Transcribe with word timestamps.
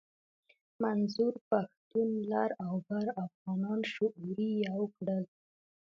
منظور 0.83 1.33
پښتون 1.49 2.09
لر 2.31 2.49
او 2.65 2.73
بر 2.87 3.05
افغانان 3.25 3.79
شعوري 3.93 4.51
يو 4.69 4.81
کړل. 4.97 5.23